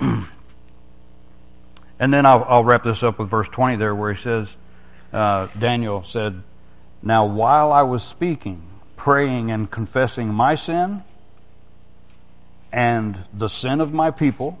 [2.00, 4.48] And then I'll, I'll, wrap this up with verse 20 there where he says,
[5.12, 6.42] uh, Daniel said,
[7.02, 8.62] Now while I was speaking,
[8.96, 11.04] praying and confessing my sin
[12.72, 14.58] and the sin of my people,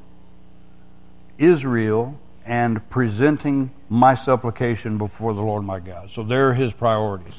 [1.38, 6.10] Israel, and presenting my supplication before the Lord my God.
[6.10, 7.38] So there are his priorities.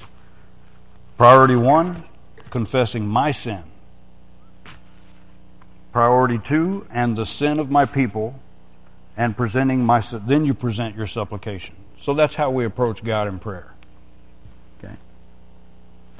[1.17, 2.03] Priority one,
[2.49, 3.63] confessing my sin.
[5.91, 8.39] Priority two, and the sin of my people
[9.17, 11.75] and presenting my, then you present your supplication.
[11.99, 13.71] So that's how we approach God in prayer.
[14.79, 14.93] Okay.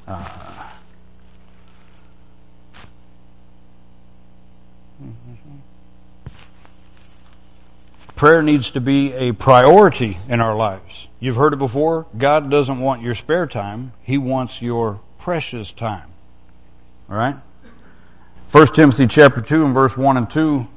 [0.08, 0.71] Uh,
[8.22, 11.08] prayer needs to be a priority in our lives.
[11.20, 12.06] You've heard it before.
[12.16, 13.94] God doesn't want your spare time.
[14.04, 16.08] He wants your precious time.
[17.10, 17.36] All right?
[18.52, 20.68] 1 Timothy chapter 2 and verse 1 and 2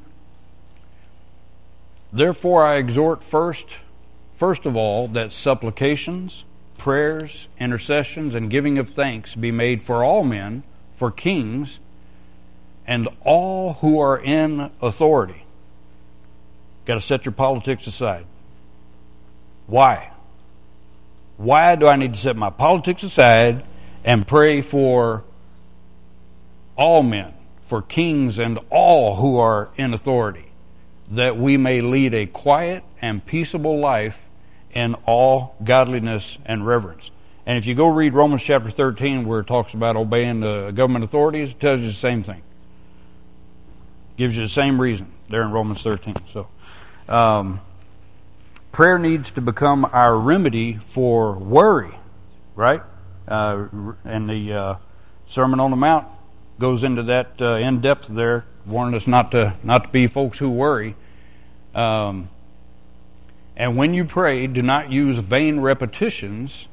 [2.15, 3.77] Therefore I exhort first,
[4.37, 6.47] first of all, that supplications,
[6.79, 10.63] prayers, intercessions, and giving of thanks be made for all men,
[10.95, 11.79] for kings,
[12.87, 15.44] and all who are in authority.
[16.85, 18.27] Got to set your politics aside.
[19.67, 20.11] Why?
[21.37, 23.65] Why do I need to set my politics aside
[24.05, 25.25] and pray for
[26.77, 30.45] all men, for kings and all who are in authority?
[31.11, 34.25] that we may lead a quiet and peaceable life
[34.73, 37.11] in all godliness and reverence.
[37.47, 41.05] And if you go read Romans chapter 13, where it talks about obeying the government
[41.05, 42.43] authorities, it tells you the same thing.
[44.17, 46.17] Gives you the same reason there in Romans 13.
[46.33, 46.49] So,
[47.09, 47.61] um,
[48.73, 51.95] prayer needs to become our remedy for worry,
[52.55, 52.83] right?
[53.27, 53.67] Uh,
[54.05, 54.75] and the uh,
[55.29, 56.07] Sermon on the Mount
[56.59, 60.39] goes into that uh, in depth there warning us not to not to be folks
[60.39, 60.95] who worry.
[61.75, 62.29] Um,
[63.57, 66.67] and when you pray, do not use vain repetitions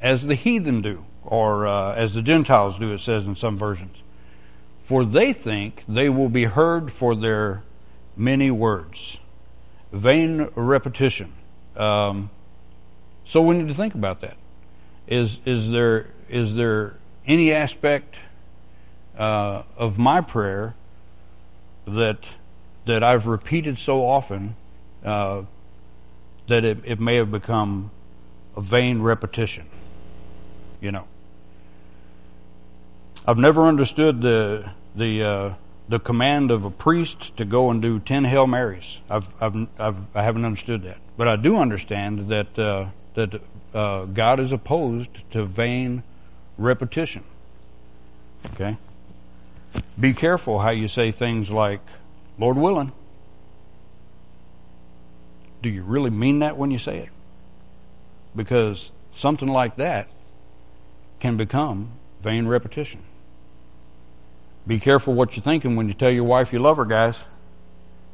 [0.00, 3.96] as the heathen do, or uh, as the Gentiles do, it says in some versions.
[4.82, 7.62] For they think they will be heard for their
[8.16, 9.18] many words.
[9.92, 11.32] Vain repetition.
[11.76, 12.30] Um,
[13.24, 14.36] so we need to think about that.
[15.06, 16.96] Is is there is there
[17.26, 18.16] any aspect
[19.18, 20.74] uh, of my prayer
[21.86, 22.24] that
[22.86, 24.56] that I've repeated so often
[25.04, 25.42] uh,
[26.48, 27.90] that it, it may have become
[28.56, 29.66] a vain repetition.
[30.80, 31.04] You know,
[33.26, 35.54] I've never understood the the uh,
[35.88, 39.00] the command of a priest to go and do ten Hail Marys.
[39.10, 43.40] I've, I've, I've I haven't understood that, but I do understand that uh, that
[43.74, 46.02] uh, God is opposed to vain
[46.56, 47.24] repetition.
[48.52, 48.76] Okay.
[49.98, 51.80] Be careful how you say things like,
[52.38, 52.92] Lord willing.
[55.62, 57.08] Do you really mean that when you say it?
[58.36, 60.08] Because something like that
[61.20, 63.00] can become vain repetition.
[64.66, 67.22] Be careful what you're thinking when you tell your wife you love her, guys,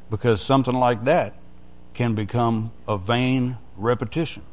[0.09, 1.33] because something like that
[1.93, 4.43] can become a vain repetition.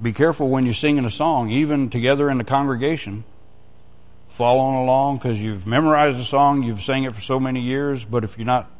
[0.00, 3.24] Be careful when you're singing a song, even together in the congregation
[4.38, 8.22] following along because you've memorized the song, you've sang it for so many years, but
[8.22, 8.70] if you're not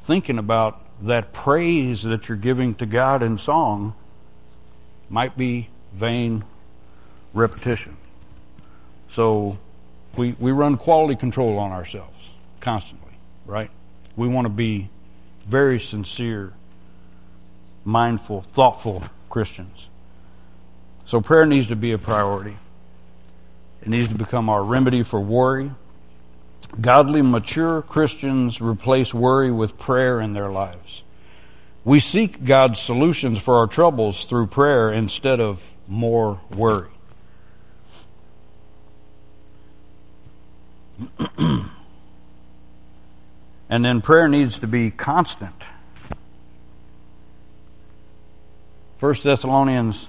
[0.00, 3.94] thinking about that praise that you're giving to God in song,
[5.08, 6.42] might be vain
[7.32, 7.96] repetition.
[9.08, 9.56] So
[10.16, 13.12] we, we run quality control on ourselves constantly.
[13.44, 13.70] right?
[14.16, 14.88] We want to be
[15.46, 16.52] very sincere,
[17.84, 19.88] mindful, thoughtful Christians.
[21.06, 22.56] So prayer needs to be a priority.
[23.82, 25.70] It needs to become our remedy for worry.
[26.80, 31.04] Godly, mature Christians replace worry with prayer in their lives.
[31.84, 36.88] We seek God's solutions for our troubles through prayer instead of more worry.
[43.68, 45.54] and then prayer needs to be constant.
[48.98, 50.08] First Thessalonians,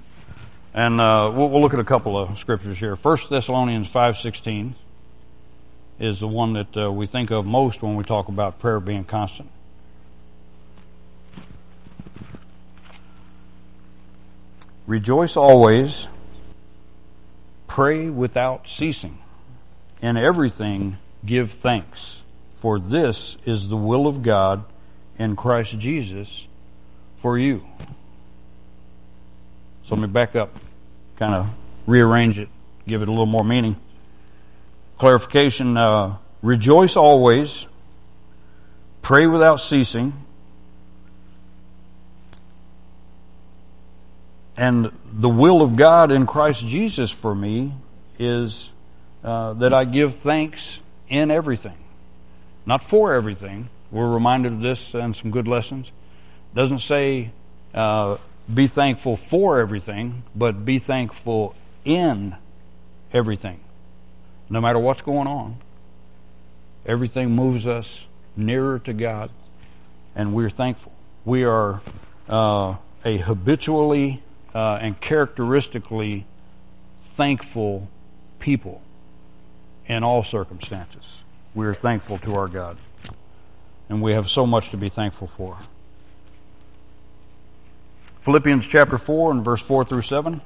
[0.73, 2.95] and uh, we'll, we'll, look at a couple of scriptures here.
[2.95, 4.75] First Thessalonians five sixteen
[5.99, 9.03] is the one that uh, we think of most when we talk about prayer being
[9.03, 9.49] constant.
[14.85, 16.07] Rejoice always,
[17.67, 19.17] pray without ceasing.
[20.01, 22.21] In everything, give thanks,
[22.57, 24.63] for this is the will of God
[25.17, 26.47] in Christ Jesus
[27.19, 27.65] for you.
[29.85, 30.55] So let me back up,
[31.15, 31.49] kind of
[31.85, 32.49] rearrange it,
[32.87, 33.75] give it a little more meaning.
[34.97, 37.65] Clarification uh, rejoice always,
[39.01, 40.13] pray without ceasing
[44.57, 47.73] And the will of God in Christ Jesus for me
[48.17, 48.71] is
[49.23, 51.77] uh, that I give thanks in everything,
[52.65, 53.69] not for everything.
[53.91, 55.91] We're reminded of this and some good lessons.
[56.53, 57.31] Doesn't say
[57.73, 58.17] uh,
[58.53, 62.35] be thankful for everything, but be thankful in
[63.13, 63.59] everything.
[64.49, 65.57] No matter what's going on,
[66.85, 69.29] everything moves us nearer to God,
[70.15, 70.93] and we're thankful.
[71.25, 71.81] We are
[72.29, 74.21] uh, a habitually
[74.53, 76.25] uh, and characteristically
[77.01, 77.89] thankful
[78.39, 78.81] people
[79.87, 81.23] in all circumstances.
[81.55, 82.77] We are thankful to our God.
[83.89, 85.57] And we have so much to be thankful for.
[88.21, 90.41] Philippians chapter 4 and verse 4 through 7.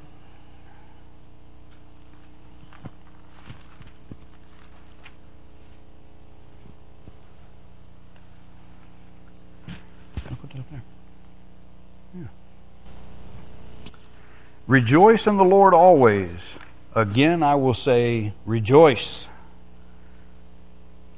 [14.67, 16.55] Rejoice in the Lord always.
[16.93, 19.27] Again, I will say, rejoice.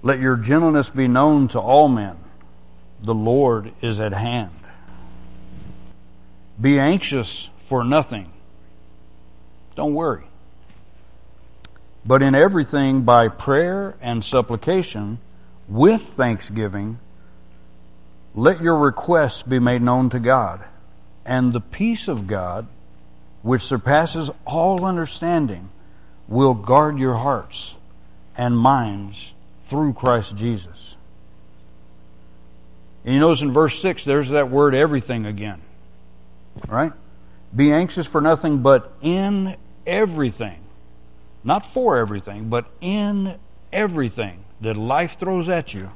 [0.03, 2.17] Let your gentleness be known to all men.
[3.01, 4.51] The Lord is at hand.
[6.61, 8.31] Be anxious for nothing.
[9.75, 10.25] Don't worry.
[12.05, 15.19] But in everything, by prayer and supplication,
[15.67, 16.99] with thanksgiving,
[18.35, 20.63] let your requests be made known to God.
[21.25, 22.67] And the peace of God,
[23.43, 25.69] which surpasses all understanding,
[26.27, 27.75] will guard your hearts
[28.35, 29.31] and minds
[29.63, 30.95] through Christ Jesus.
[33.05, 35.61] And you notice in verse 6, there's that word everything again.
[36.69, 36.93] Right?
[37.53, 40.59] Be anxious for nothing, but in everything.
[41.43, 43.35] Not for everything, but in
[43.73, 45.91] everything that life throws at you.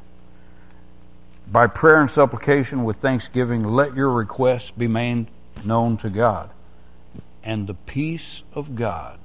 [1.49, 5.27] By prayer and supplication with thanksgiving, let your requests be made
[5.63, 6.49] known to God
[7.47, 9.17] and the peace of God,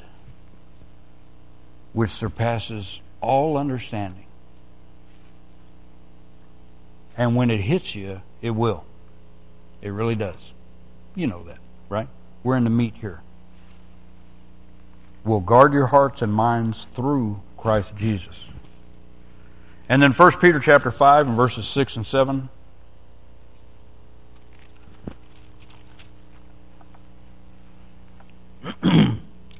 [1.93, 4.27] which surpasses all understanding.
[7.19, 8.85] And when it hits you, it will.
[9.83, 10.55] It really does.
[11.17, 11.59] You know that,
[11.89, 12.07] right?
[12.45, 13.21] We're in the meat here.
[15.25, 18.49] Will guard your hearts and minds through Christ Jesus.
[19.89, 22.49] And then 1 Peter chapter 5 and verses 6 and 7.
[28.65, 29.07] Uh,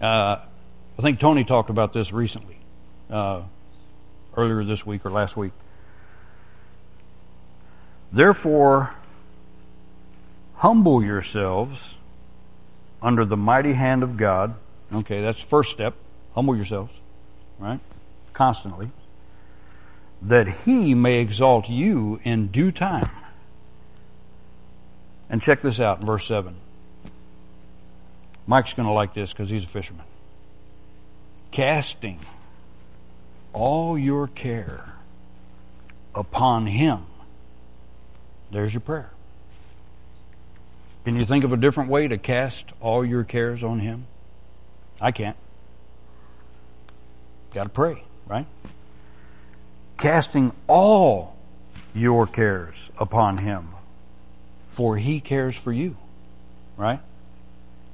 [0.01, 2.57] I think Tony talked about this recently,
[3.11, 3.43] uh,
[4.37, 5.53] earlier this week or last week.
[8.13, 8.95] Therefore,
[10.57, 11.97] humble yourselves
[13.01, 14.55] under the mighty hand of God.
[14.93, 15.95] Okay, that's first step.
[16.35, 16.93] Humble yourselves,
[17.59, 17.81] right?
[18.33, 18.91] Constantly.
[20.21, 23.11] That he may exalt you in due time.
[25.29, 26.55] And check this out in verse 7.
[28.47, 30.05] Mike's going to like this because he's a fisherman.
[31.51, 32.19] Casting
[33.53, 34.95] all your care
[36.15, 37.05] upon Him.
[38.51, 39.11] There's your prayer.
[41.05, 44.07] Can you think of a different way to cast all your cares on Him?
[45.01, 45.37] I can't.
[47.55, 48.47] Got to pray, right?
[49.99, 51.37] Casting all
[51.95, 53.69] your cares upon Him,
[54.69, 55.97] for He cares for you,
[56.77, 57.01] right?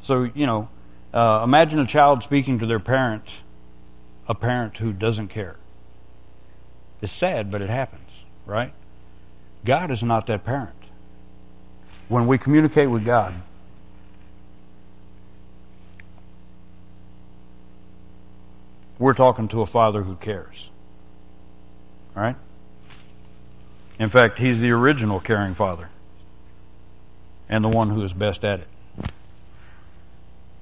[0.03, 0.69] So, you know,
[1.13, 3.25] uh, imagine a child speaking to their parent,
[4.29, 5.57] a parent who doesn't care.
[7.01, 8.73] It's sad, but it happens, right?
[9.65, 10.75] God is not that parent.
[12.09, 13.35] When we communicate with God,
[18.99, 20.71] we're talking to a father who cares.
[22.15, 22.37] Right?
[23.99, 25.89] In fact, he's the original caring father
[27.49, 28.69] and the one who is best at it.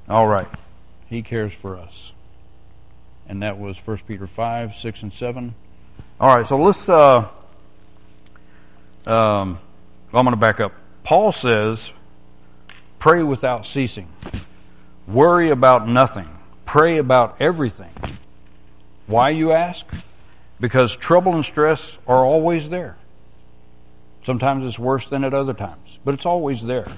[0.08, 0.48] All right.
[1.08, 2.12] He cares for us.
[3.28, 5.54] And that was 1 Peter 5, 6, and 7.
[6.20, 6.88] All right, so let's.
[6.88, 7.28] Uh,
[9.06, 9.58] um,
[10.12, 10.72] I'm going to back up.
[11.04, 11.90] Paul says,
[12.98, 14.08] pray without ceasing,
[15.06, 16.28] worry about nothing,
[16.64, 17.92] pray about everything.
[19.06, 19.86] Why, you ask?
[20.58, 22.96] Because trouble and stress are always there.
[24.24, 26.88] Sometimes it's worse than at other times, but it's always there.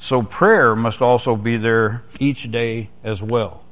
[0.00, 3.62] So prayer must also be there each day as well.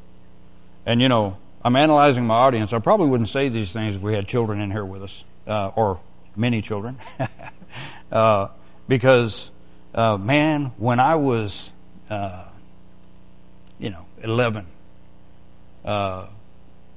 [0.84, 2.72] And you know, I'm analyzing my audience.
[2.72, 5.68] I probably wouldn't say these things if we had children in here with us, uh,
[5.68, 6.00] or
[6.36, 6.98] many children.
[8.12, 8.48] uh,
[8.86, 9.50] because,
[9.94, 11.68] uh, man, when I was,
[12.08, 12.44] uh,
[13.78, 14.66] you know, 11,
[15.84, 16.26] uh,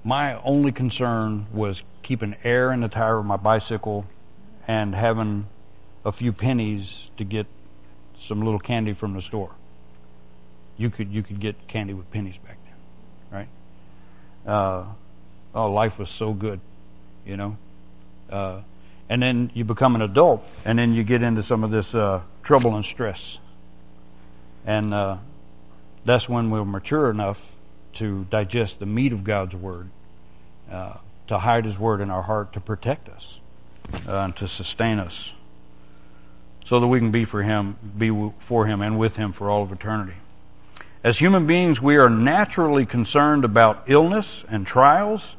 [0.04, 4.06] my only concern was keeping air in the tire of my bicycle
[4.68, 5.48] and having
[6.06, 7.46] a few pennies to get
[8.22, 9.52] some little candy from the store.
[10.78, 13.48] You could you could get candy with pennies back then,
[14.46, 14.52] right?
[14.52, 14.86] Uh,
[15.54, 16.60] oh, life was so good,
[17.26, 17.58] you know.
[18.30, 18.62] Uh,
[19.10, 22.22] and then you become an adult, and then you get into some of this uh,
[22.44, 23.40] trouble and stress,
[24.66, 25.18] and uh,
[26.06, 27.52] that's when we're mature enough
[27.94, 29.90] to digest the meat of God's word,
[30.72, 30.94] uh,
[31.28, 33.40] to hide His word in our heart to protect us,
[34.08, 35.34] uh, and to sustain us
[36.72, 39.62] so that we can be for Him, be for Him and with Him for all
[39.62, 40.14] of eternity.
[41.04, 45.36] As human beings, we are naturally concerned about illness and trials,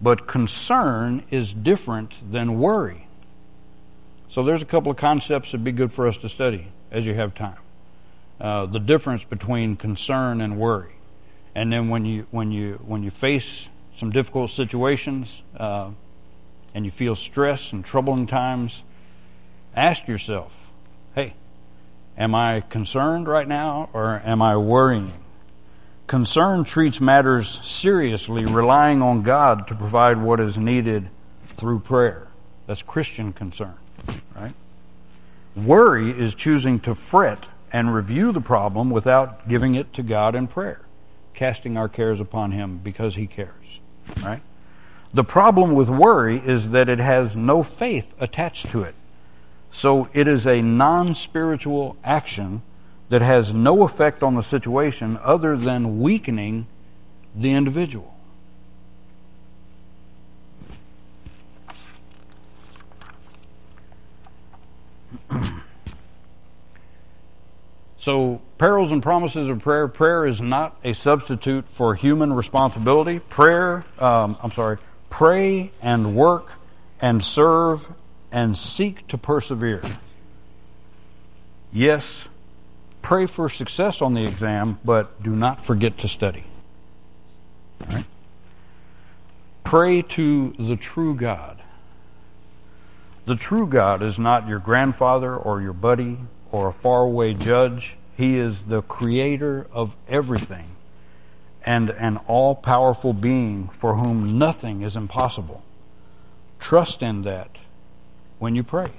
[0.00, 3.08] but concern is different than worry.
[4.28, 7.14] So there's a couple of concepts that'd be good for us to study as you
[7.14, 7.58] have time.
[8.40, 10.92] Uh, the difference between concern and worry,
[11.56, 15.90] and then when you when you when you face some difficult situations uh,
[16.76, 18.84] and you feel stress and troubling times,
[19.74, 20.65] ask yourself,
[21.16, 21.32] hey,
[22.16, 25.12] am I concerned right now or am I worrying?
[26.06, 31.08] Concern treats matters seriously, relying on God to provide what is needed
[31.48, 32.28] through prayer.
[32.66, 33.74] That's Christian concern,
[34.36, 34.52] right?
[35.56, 40.46] Worry is choosing to fret and review the problem without giving it to God in
[40.46, 40.82] prayer,
[41.34, 43.80] casting our cares upon Him because He cares,
[44.22, 44.42] right?
[45.14, 48.94] The problem with worry is that it has no faith attached to it.
[49.76, 52.62] So it is a non spiritual action
[53.10, 56.66] that has no effect on the situation other than weakening
[57.34, 58.14] the individual.
[67.98, 69.88] so, perils and promises of prayer.
[69.88, 73.18] Prayer is not a substitute for human responsibility.
[73.18, 74.78] Prayer, um, I'm sorry,
[75.10, 76.50] pray and work
[76.98, 77.86] and serve
[78.36, 79.80] and seek to persevere.
[81.72, 82.28] Yes,
[83.00, 86.44] pray for success on the exam, but do not forget to study.
[89.64, 91.62] Pray to the true God.
[93.24, 96.18] The true God is not your grandfather or your buddy
[96.52, 97.96] or a faraway judge.
[98.18, 100.76] He is the creator of everything
[101.64, 105.62] and an all powerful being for whom nothing is impossible.
[106.58, 107.56] Trust in that
[108.38, 108.90] when you pray.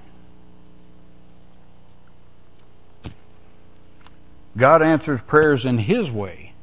[4.56, 6.54] God answers prayers in His way,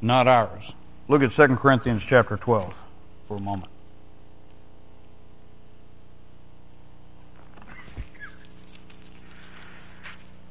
[0.00, 0.72] not ours.
[1.06, 2.76] Look at 2 Corinthians chapter 12
[3.28, 3.70] for a moment.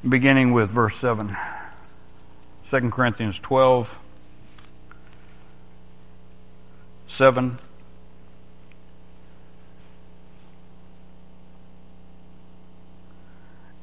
[0.07, 1.35] Beginning with verse 7.
[2.69, 3.93] 2 Corinthians 12,
[7.09, 7.59] 7.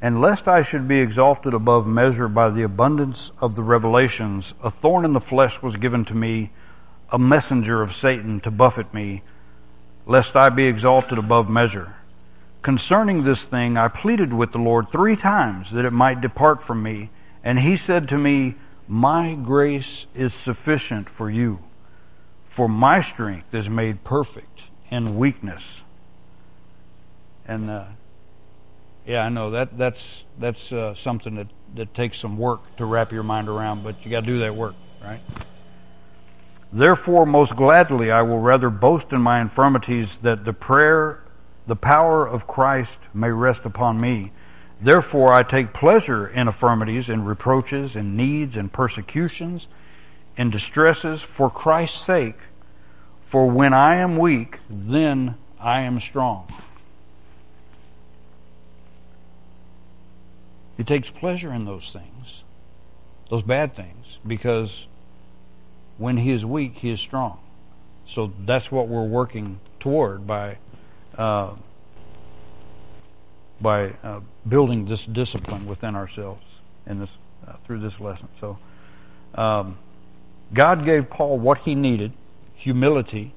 [0.01, 4.71] And lest I should be exalted above measure by the abundance of the revelations, a
[4.71, 6.51] thorn in the flesh was given to me,
[7.11, 9.23] a messenger of Satan to buffet me,
[10.07, 11.97] lest I be exalted above measure.
[12.63, 16.83] Concerning this thing, I pleaded with the Lord three times that it might depart from
[16.83, 17.11] me.
[17.43, 21.61] And he said to me, My grace is sufficient for you,
[22.49, 25.81] for my strength is made perfect in weakness.
[27.47, 27.85] And uh,
[29.09, 33.11] yeah, I know that that's that's uh, something that that takes some work to wrap
[33.11, 35.21] your mind around, but you got to do that work, right?
[36.71, 41.21] Therefore, most gladly, I will rather boast in my infirmities that the prayer
[41.67, 44.33] the power of Christ may rest upon me.
[44.81, 49.69] Therefore, I take pleasure in infirmities, in reproaches, in needs, in persecutions,
[50.37, 52.37] in distresses, for Christ's sake.
[53.27, 56.47] For when I am weak, then I am strong.
[60.79, 62.45] He takes pleasure in those things,
[63.29, 64.87] those bad things, because
[65.99, 67.41] when he is weak, he is strong.
[68.07, 70.59] So that's what we're working toward by
[71.19, 71.51] uh,
[73.61, 77.11] by uh, building this discipline within ourselves in this
[77.47, 78.29] uh, through this lesson.
[78.41, 78.59] So,
[79.35, 79.79] um,
[80.55, 82.13] God gave Paul what he needed,
[82.55, 83.35] humility,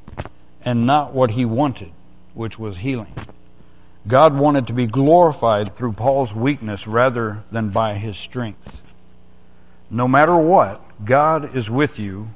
[0.63, 1.91] and not what he wanted,
[2.35, 3.13] which was healing.
[4.07, 8.81] God wanted to be glorified through Paul's weakness rather than by his strength.
[9.89, 12.29] No matter what, God is with you,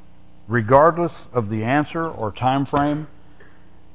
[0.48, 3.08] regardless of the answer or time frame,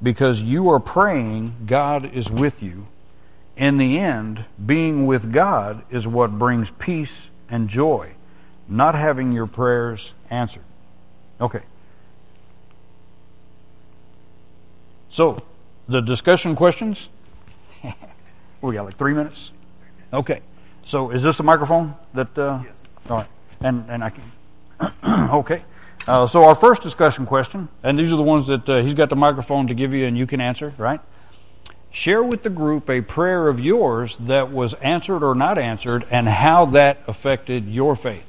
[0.03, 2.87] because you are praying, God is with you
[3.61, 8.13] in the end, being with God is what brings peace and joy,
[8.67, 10.65] not having your prayers answered.
[11.39, 11.61] Okay.
[15.11, 15.37] So,
[15.89, 17.11] the discussion questions?
[18.61, 19.53] we got like three minutes?
[20.13, 20.41] Okay.
[20.85, 22.37] So, is this the microphone that?
[22.37, 22.97] Uh, yes.
[23.09, 23.29] All right.
[23.61, 25.31] And and I can.
[25.35, 25.63] okay.
[26.07, 29.11] Uh, so our first discussion question, and these are the ones that uh, he's got
[29.11, 31.01] the microphone to give you, and you can answer, right?
[31.91, 36.27] Share with the group a prayer of yours that was answered or not answered and
[36.29, 38.27] how that affected your faith.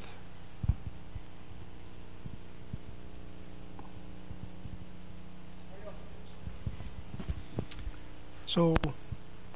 [8.47, 8.75] So,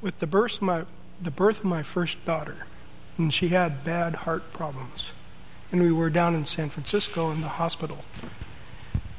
[0.06, 0.86] with the birth of my
[1.20, 2.68] the birth of my first daughter,
[3.18, 5.10] and she had bad heart problems,
[5.72, 8.06] and we were down in San Francisco in the hospital,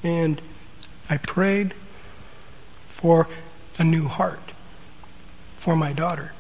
[0.05, 0.41] and
[1.11, 1.75] I prayed
[2.89, 3.27] for
[3.81, 4.53] a new heart
[5.57, 6.33] for my daughter.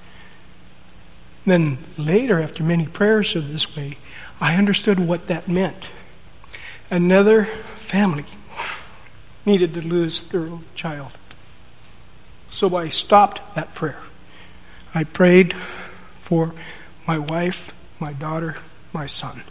[1.44, 3.99] Then later, after many prayers of this way,
[4.40, 5.90] I understood what that meant.
[6.88, 8.26] Another family
[9.44, 11.18] needed to lose their child.
[12.51, 13.99] So I stopped that prayer.
[14.97, 16.55] I prayed for
[17.07, 18.57] my wife, my daughter,
[18.94, 19.42] my son,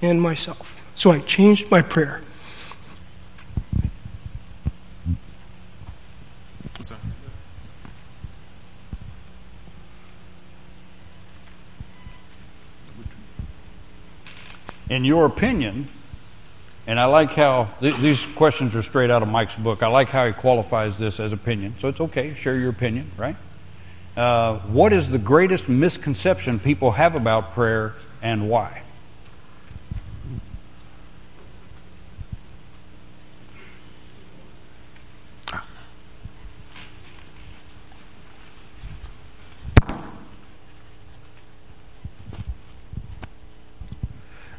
[0.00, 0.80] and myself.
[0.94, 2.22] So I changed my prayer.
[14.88, 15.88] in your opinion,
[16.86, 19.82] and I like how th- these questions are straight out of Mike's book.
[19.82, 21.74] I like how he qualifies this as opinion.
[21.78, 23.36] So it's okay, share your opinion, right?
[24.16, 28.82] Uh, what is the greatest misconception people have about prayer and why?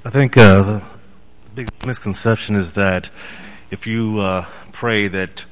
[0.06, 0.82] I think uh, the
[1.56, 3.10] big misconception is that
[3.72, 5.46] if you uh, pray that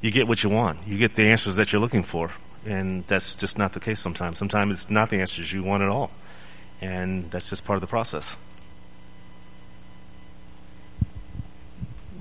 [0.00, 2.30] you get what you want, you get the answers that you're looking for,
[2.66, 4.38] and that's just not the case sometimes.
[4.38, 6.10] Sometimes it's not the answers you want at all,
[6.80, 8.34] and that's just part of the process.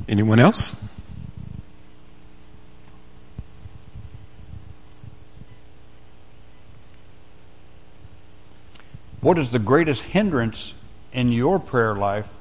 [0.08, 0.80] Anyone else?
[9.22, 10.76] What is the greatest hindrance
[11.12, 12.32] in your prayer life,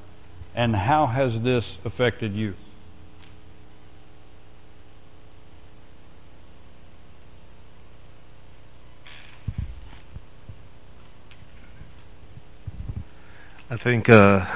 [0.54, 2.54] and how has this affected you?
[13.74, 14.46] I think uh,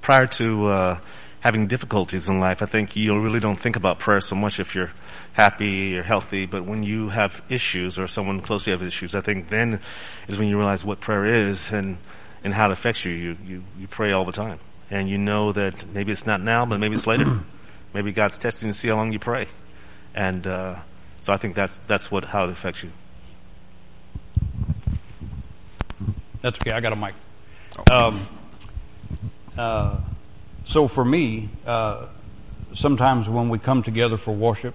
[0.00, 0.98] prior to uh,
[1.40, 4.74] having difficulties in life, I think you really don't think about prayer so much if
[4.74, 4.92] you're
[5.34, 6.46] happy, you're healthy.
[6.46, 9.80] But when you have issues or someone close to you have issues, I think then
[10.26, 11.98] is when you realize what prayer is and
[12.44, 13.12] and how it affects you.
[13.12, 13.62] You, you.
[13.78, 14.58] you pray all the time.
[14.90, 17.26] And you know that maybe it's not now, but maybe it's later.
[17.92, 19.48] maybe God's testing to see how long you pray.
[20.14, 20.76] And uh,
[21.20, 22.90] so I think that's, that's what, how it affects you.
[26.40, 26.70] That's okay.
[26.70, 27.14] I got a mic.
[27.90, 28.26] Um,
[29.56, 29.96] uh,
[30.64, 32.06] so for me, uh,
[32.74, 34.74] sometimes when we come together for worship,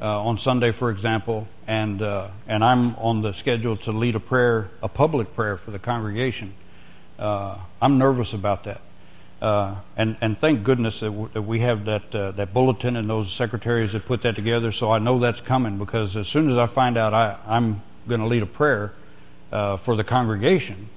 [0.00, 4.20] uh, on Sunday, for example, and uh, and I'm on the schedule to lead a
[4.20, 6.52] prayer, a public prayer for the congregation.
[7.18, 8.80] Uh, I'm nervous about that.
[9.42, 13.32] Uh, and and thank goodness that, w- that we have that that bulletin and those
[13.32, 14.70] secretaries that put that together.
[14.70, 18.20] So I know that's coming because as soon as I find out I, I'm going
[18.20, 18.92] to lead a prayer
[19.52, 20.88] uh, for the congregation,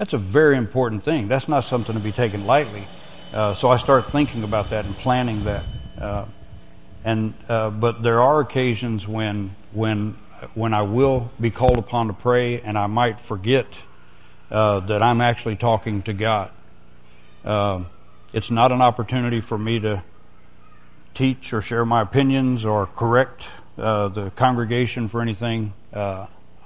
[0.00, 1.28] that's a very important thing.
[1.28, 2.88] That's not something to be taken lightly.
[3.34, 5.62] Uh, so I start thinking about that and planning that.
[6.00, 6.24] Uh,
[7.04, 10.16] and but there are occasions when when
[10.54, 13.66] when I will be called upon to pray, and I might forget
[14.50, 16.50] uh, that I'm actually talking to God.
[17.44, 17.84] Uh,
[18.32, 20.02] it's not an opportunity for me to
[21.12, 23.46] teach or share my opinions or correct
[23.76, 25.74] uh, the congregation for anything.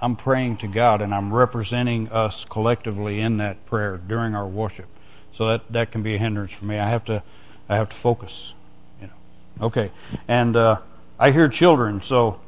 [0.05, 4.85] I'm praying to God, and I'm representing us collectively in that prayer during our worship.
[5.33, 6.79] So that that can be a hindrance for me.
[6.79, 7.23] I have to
[7.71, 8.53] I have to focus.
[9.01, 9.67] You know.
[9.67, 9.91] Okay,
[10.29, 10.81] and uh,
[11.19, 12.03] I hear children.
[12.03, 12.39] So,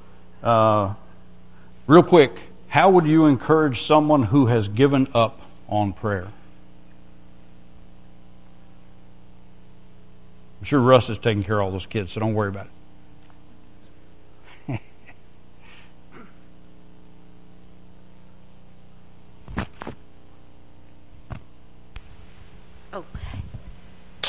[0.42, 0.92] uh,
[1.86, 2.38] real quick,
[2.68, 6.28] how would you encourage someone who has given up on prayer?
[10.60, 12.72] I'm sure Russ is taking care of all those kids, so don't worry about it.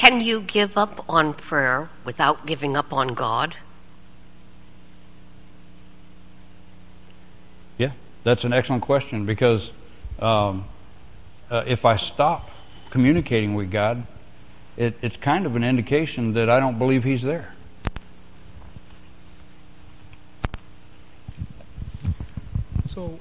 [0.07, 3.57] Can you give up on prayer without giving up on God?
[7.77, 7.91] Yeah,
[8.23, 9.73] that's an excellent question because
[10.21, 10.63] um,
[11.51, 12.49] uh, if I stop
[12.89, 14.03] communicating with God,
[14.77, 17.53] it, it's kind of an indication that I don't believe He's there.
[22.85, 23.19] So,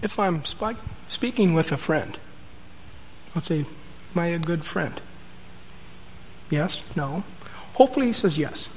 [0.00, 0.80] if I'm sp-
[1.10, 2.16] speaking with a friend,
[3.34, 3.66] let's say,
[4.14, 4.98] am I a good friend?
[6.50, 6.82] Yes?
[6.96, 7.24] No?
[7.74, 8.68] Hopefully he says yes.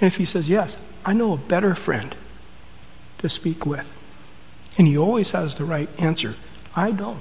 [0.00, 2.14] And if he says yes, I know a better friend
[3.18, 3.96] to speak with.
[4.78, 6.36] And he always has the right answer.
[6.74, 7.18] I don't.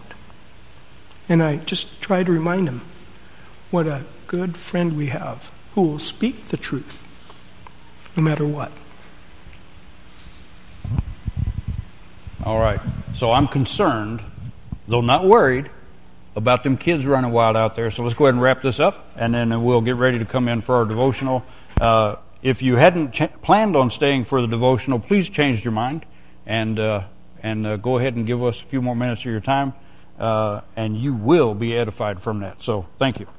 [1.27, 2.81] And I just try to remind him
[3.71, 7.05] what a good friend we have who will speak the truth
[8.15, 8.71] no matter what.
[12.45, 12.79] All right.
[13.15, 14.21] So I'm concerned,
[14.87, 15.69] though not worried,
[16.39, 17.91] about them kids running wild out there.
[17.91, 20.47] So let's go ahead and wrap this up, and then we'll get ready to come
[20.47, 21.43] in for our devotional.
[21.79, 26.05] Uh, if you hadn't ch- planned on staying for the devotional, please change your mind
[26.45, 27.03] and uh,
[27.43, 29.73] and uh, go ahead and give us a few more minutes of your time,
[30.17, 32.63] uh, and you will be edified from that.
[32.63, 33.38] So thank you.